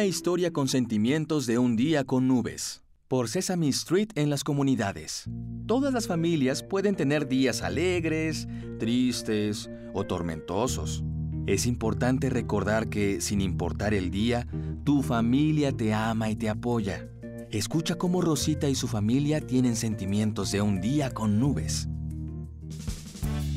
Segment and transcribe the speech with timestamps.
[0.00, 2.82] Una historia con sentimientos de un día con nubes.
[3.06, 5.24] Por Sesame Street en las comunidades.
[5.66, 8.48] Todas las familias pueden tener días alegres,
[8.78, 11.04] tristes o tormentosos.
[11.46, 14.46] Es importante recordar que, sin importar el día,
[14.84, 17.06] tu familia te ama y te apoya.
[17.50, 21.88] Escucha cómo Rosita y su familia tienen sentimientos de un día con nubes.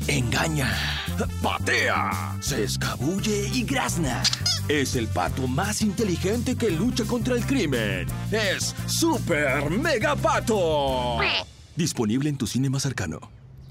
[0.08, 0.70] Engaña,
[1.42, 4.22] patea, se escabulle y grazna.
[4.68, 8.06] Es el pato más inteligente que lucha contra el crimen.
[8.32, 11.18] Es Super Mega Pato.
[11.76, 13.18] Disponible en tu cine más cercano.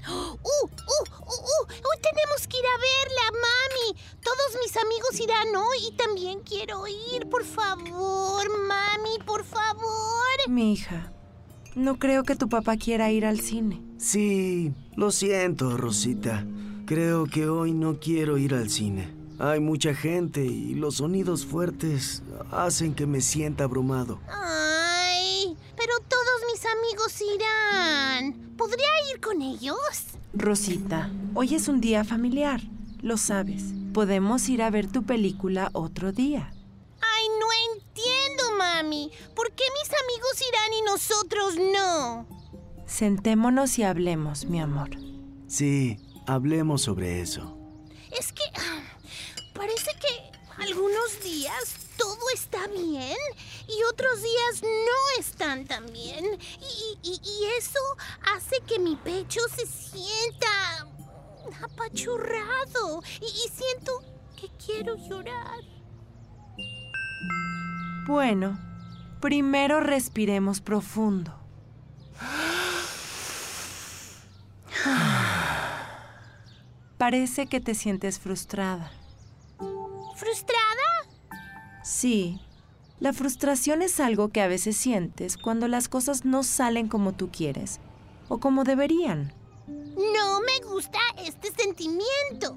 [0.06, 1.64] ¡Uh, uh, uh, uh!
[1.66, 4.00] ¡Uh, tenemos que ir a verla, mami!
[4.22, 7.26] Todos mis amigos irán hoy y también quiero ir.
[7.28, 10.48] Por favor, mami, por favor.
[10.48, 11.12] Mi hija,
[11.74, 13.82] no creo que tu papá quiera ir al cine.
[13.98, 16.46] Sí, lo siento, Rosita.
[16.86, 19.23] Creo que hoy no quiero ir al cine.
[19.38, 22.22] Hay mucha gente y los sonidos fuertes
[22.52, 24.20] hacen que me sienta abrumado.
[24.28, 28.54] Ay, pero todos mis amigos irán.
[28.56, 29.76] ¿Podría ir con ellos?
[30.32, 32.60] Rosita, hoy es un día familiar,
[33.02, 33.64] lo sabes.
[33.92, 36.52] Podemos ir a ver tu película otro día.
[37.00, 39.10] Ay, no entiendo, mami.
[39.34, 42.26] ¿Por qué mis amigos irán y nosotros no?
[42.86, 44.90] Sentémonos y hablemos, mi amor.
[45.48, 47.58] Sí, hablemos sobre eso.
[48.16, 48.43] Es que
[50.74, 53.16] algunos días todo está bien
[53.68, 56.24] y otros días no están tan bien.
[56.60, 57.78] Y, y- y eso
[58.34, 60.88] hace que mi pecho se sienta
[61.62, 64.02] apachurrado y, y siento
[64.36, 65.60] que quiero llorar.
[68.08, 68.58] Bueno,
[69.20, 71.38] primero respiremos profundo.
[76.98, 78.90] Parece que te sientes frustrada.
[80.16, 80.63] ¿Frustrada?
[81.84, 82.40] Sí,
[82.98, 87.28] la frustración es algo que a veces sientes cuando las cosas no salen como tú
[87.30, 87.78] quieres
[88.28, 89.34] o como deberían.
[89.68, 92.56] No me gusta este sentimiento.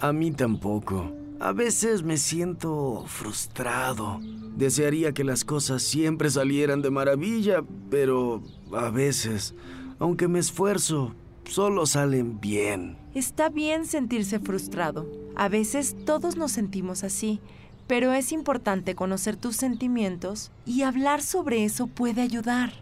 [0.00, 1.12] A mí tampoco.
[1.40, 4.20] A veces me siento frustrado.
[4.54, 8.42] Desearía que las cosas siempre salieran de maravilla, pero
[8.72, 9.54] a veces,
[9.98, 11.14] aunque me esfuerzo,
[11.44, 12.98] solo salen bien.
[13.14, 15.08] Está bien sentirse frustrado.
[15.36, 17.40] A veces todos nos sentimos así,
[17.86, 22.72] pero es importante conocer tus sentimientos y hablar sobre eso puede ayudar.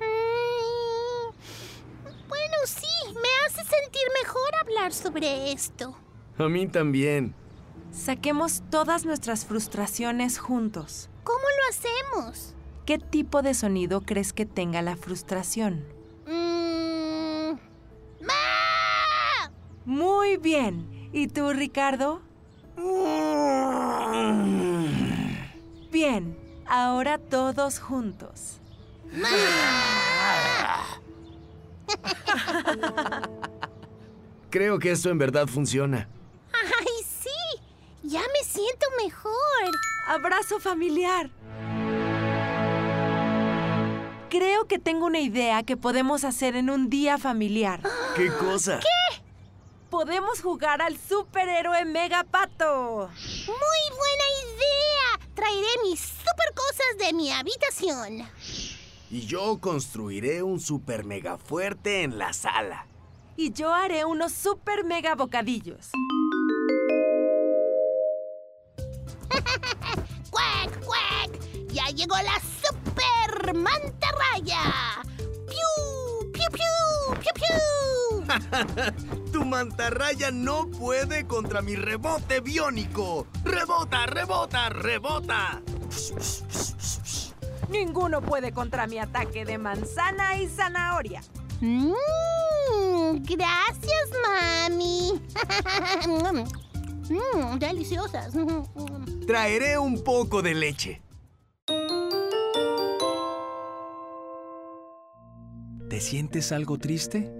[0.00, 1.32] Mm,
[2.28, 5.96] Bueno, sí, me hace sentir mejor hablar sobre esto.
[6.38, 7.34] A mí también.
[7.92, 11.08] Saquemos todas nuestras frustraciones juntos.
[11.24, 12.52] ¿Cómo lo hacemos?
[12.84, 15.84] ¿Qué tipo de sonido crees que tenga la frustración?
[16.26, 17.52] Mm,
[18.20, 19.50] ¡Ma!
[19.84, 21.08] Muy bien.
[21.12, 22.20] ¿Y tú, Ricardo?
[22.76, 23.15] Bien.
[26.68, 28.58] Ahora todos juntos.
[34.50, 36.08] Creo que esto en verdad funciona.
[36.52, 37.30] ¡Ay, sí!
[38.02, 39.32] Ya me siento mejor.
[40.08, 41.30] Abrazo familiar.
[44.30, 47.80] Creo que tengo una idea que podemos hacer en un día familiar.
[48.14, 48.80] ¿Qué cosa?
[49.90, 53.08] Podemos jugar al superhéroe Megapato.
[53.08, 54.65] Muy buena idea.
[55.36, 58.26] Traeré mis super cosas de mi habitación.
[59.10, 62.86] Y yo construiré un super mega fuerte en la sala.
[63.36, 65.90] Y yo haré unos super mega bocadillos.
[70.30, 71.30] ¡Cuac, cuac!
[71.70, 75.02] ¡Ya llegó la super mantarraya!
[79.32, 83.26] Tu mantarraya no puede contra mi rebote biónico.
[83.44, 85.62] ¡Rebota, rebota, rebota!
[87.68, 91.22] Ninguno puede contra mi ataque de manzana y zanahoria.
[91.60, 95.20] Mmm, gracias, mami.
[97.08, 98.34] Mmm, deliciosas.
[99.26, 101.02] Traeré un poco de leche.
[105.88, 107.32] ¿Te sientes algo triste?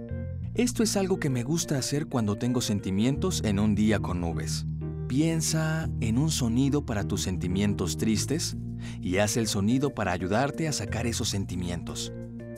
[0.57, 4.65] Esto es algo que me gusta hacer cuando tengo sentimientos en un día con nubes.
[5.07, 8.57] Piensa en un sonido para tus sentimientos tristes
[8.99, 12.11] y haz el sonido para ayudarte a sacar esos sentimientos.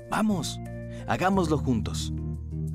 [0.09, 0.61] Vamos,
[1.09, 2.13] hagámoslo juntos.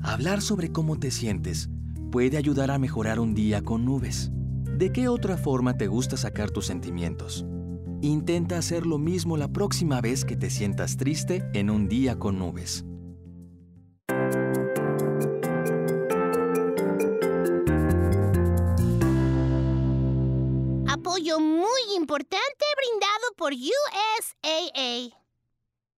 [0.03, 1.71] Hablar sobre cómo te sientes
[2.11, 4.31] puede ayudar a mejorar un día con nubes.
[4.77, 7.47] ¿De qué otra forma te gusta sacar tus sentimientos?
[8.01, 12.37] Intenta hacer lo mismo la próxima vez que te sientas triste en un día con
[12.37, 12.85] nubes.
[21.33, 25.24] Muy importante brindado por USAA.